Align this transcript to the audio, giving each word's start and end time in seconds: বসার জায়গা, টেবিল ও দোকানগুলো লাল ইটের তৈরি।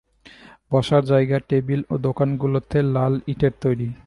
বসার 0.71 1.03
জায়গা, 1.05 1.37
টেবিল 1.49 1.81
ও 1.89 1.95
দোকানগুলো 1.97 2.57
লাল 2.95 3.13
ইটের 3.27 3.53
তৈরি। 3.61 3.87